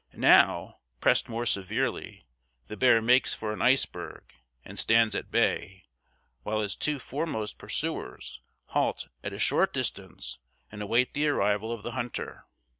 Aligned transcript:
"Now, 0.13 0.79
pressed 0.99 1.29
more 1.29 1.45
severely, 1.45 2.25
the 2.65 2.75
bear 2.75 3.03
makes 3.03 3.35
for 3.35 3.53
an 3.53 3.61
iceberg, 3.61 4.33
and 4.65 4.79
stands 4.79 5.13
at 5.13 5.29
bay, 5.29 5.85
while 6.41 6.61
his 6.61 6.75
two 6.75 6.97
foremost 6.97 7.59
pursuers 7.59 8.41
halt 8.69 9.09
at 9.23 9.31
a 9.31 9.37
short 9.37 9.73
distance 9.73 10.39
and 10.71 10.81
await 10.81 11.13
the 11.13 11.27
arrival 11.27 11.71
of 11.71 11.83
the 11.83 11.91
hunter. 11.91 12.47